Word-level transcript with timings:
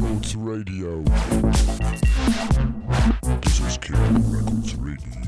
Records 0.00 0.36
Radio. 0.36 1.02
This 3.42 3.58
is 3.58 3.60
Records 3.60 4.74
Radio. 4.76 5.18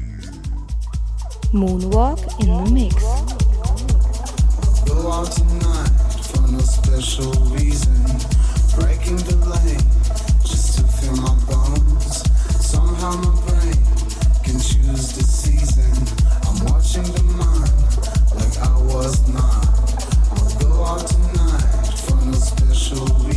Moonwalk 1.52 2.20
in 2.40 2.46
the 2.46 2.70
mix. 2.70 2.94
Go 4.86 5.10
out 5.10 5.32
tonight 5.32 5.90
for 6.22 6.46
no 6.52 6.60
special 6.60 7.32
reason. 7.50 7.98
Breaking 8.78 9.16
the 9.26 9.34
lane 9.50 9.90
just 10.44 10.78
to 10.78 10.84
feel 10.84 11.16
my 11.16 11.34
bones. 11.50 12.22
Somehow 12.64 13.16
my 13.16 13.34
brain 13.48 13.74
can 14.44 14.60
choose 14.60 15.12
the 15.16 15.24
season. 15.24 15.90
I'm 16.46 16.58
watching 16.66 17.10
the 17.10 17.22
mind 17.24 17.74
like 18.36 18.56
I 18.58 18.70
was. 18.82 19.18
I'll 19.34 20.54
go 20.60 20.84
out 20.84 21.08
tonight 21.08 21.86
for 21.98 22.24
no 22.24 22.32
special 22.34 23.06
reason. 23.24 23.29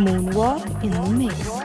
Moonwalk 0.00 0.82
in 0.82 0.90
the 0.92 1.10
mix. 1.10 1.59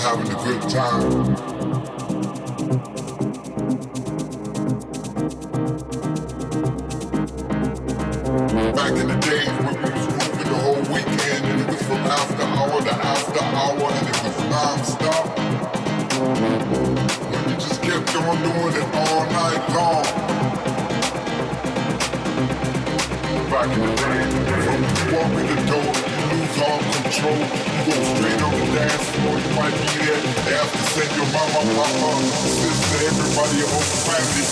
having 0.00 0.30
a 0.30 0.34
good 0.44 0.70
time. 0.70 1.43
party, 33.44 33.58
your 33.58 33.68
whole 33.68 33.80
family 33.80 34.42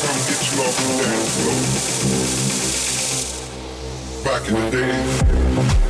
come 0.00 0.20
get 0.28 0.40
you 0.52 0.60
off 0.62 0.76
the 0.76 0.92
dance 1.02 1.32
floor. 1.40 1.58
Back 4.24 4.44
in 4.48 4.54
the 4.54 4.60
day. 4.70 5.83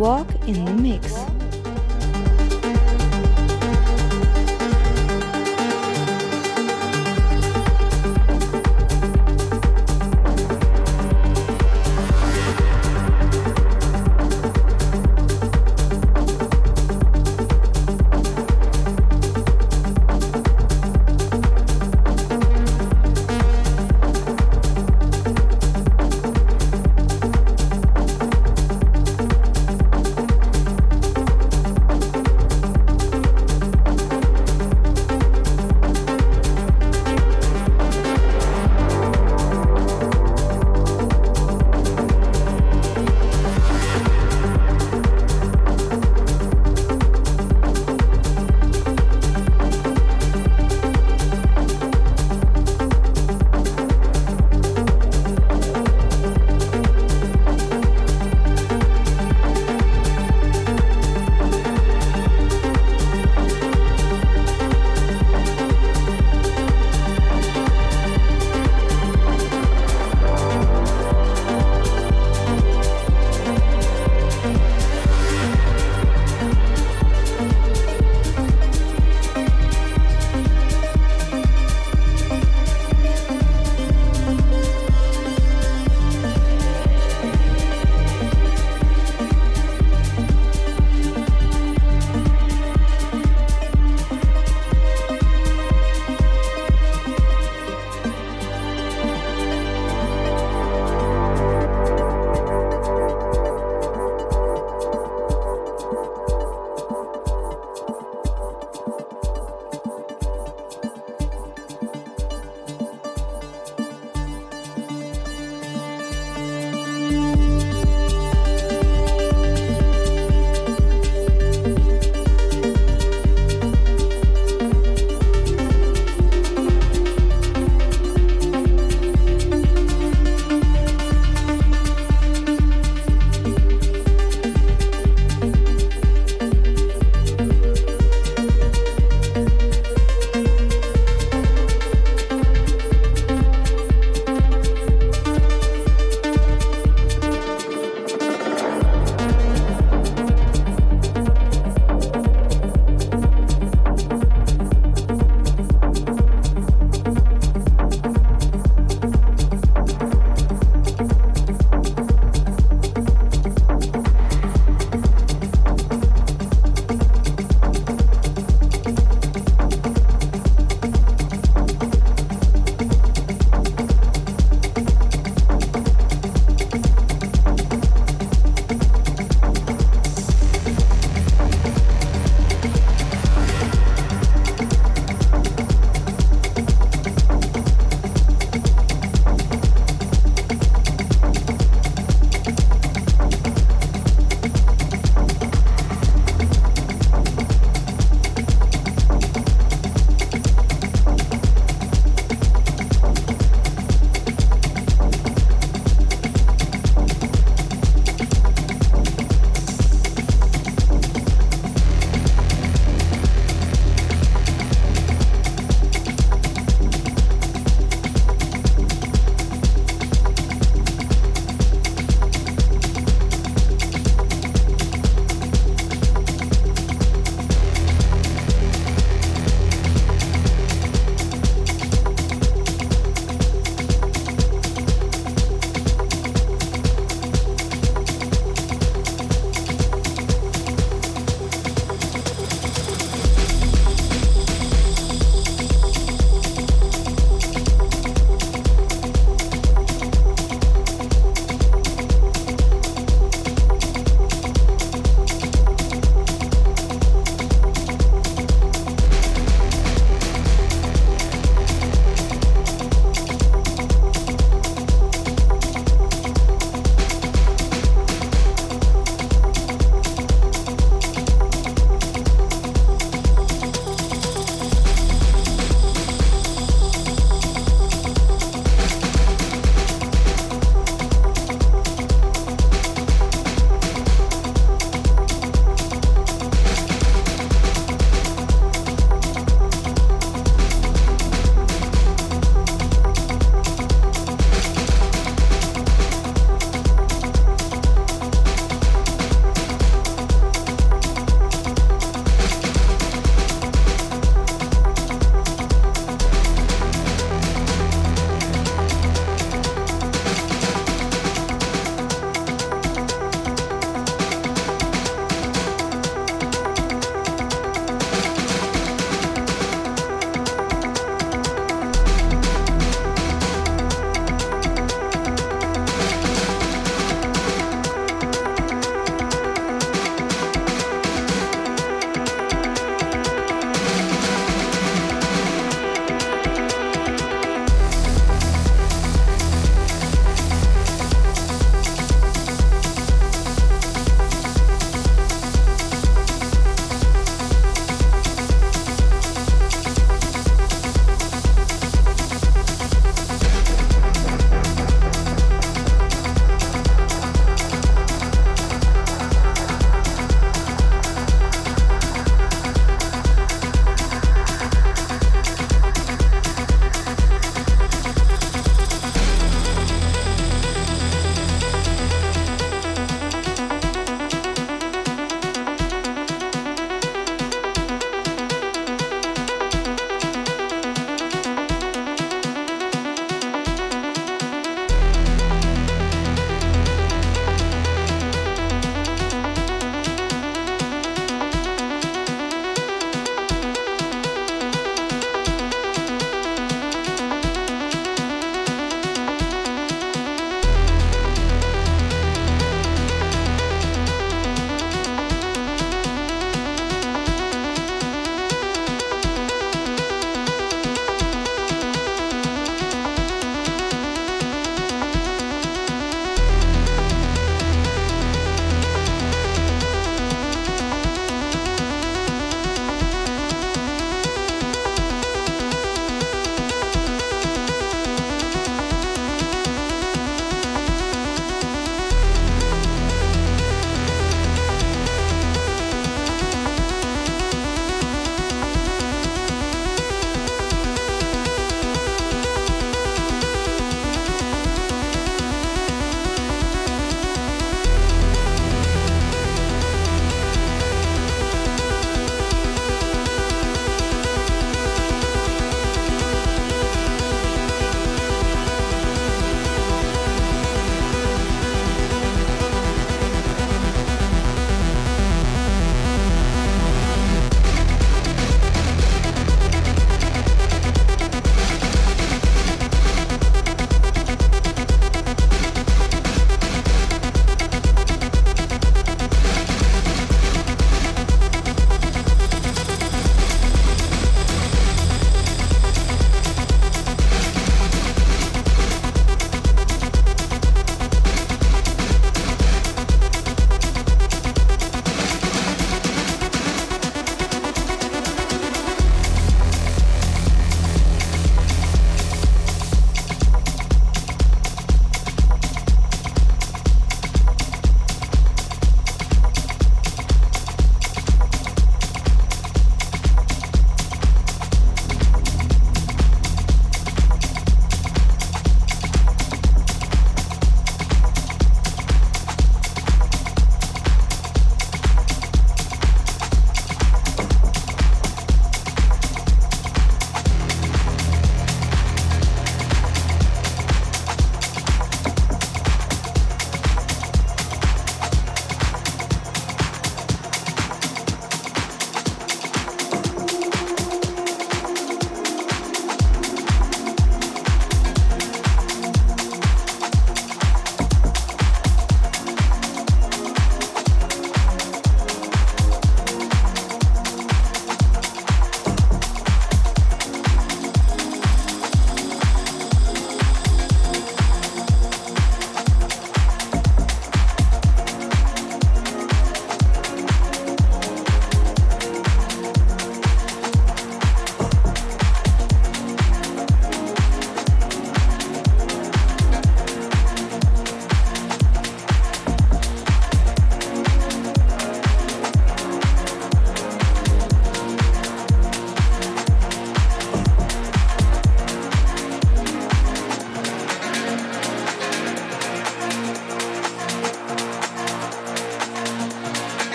walk 0.00 0.48
in 0.48 0.64
the 0.64 0.72
mix. 0.72 1.29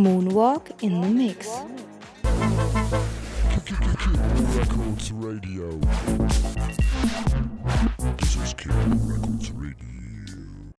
Moonwalk 0.00 0.70
in 0.82 1.02
the 1.02 1.08
mix. 1.08 1.46
Records 4.56 5.12
Radio. 5.12 5.69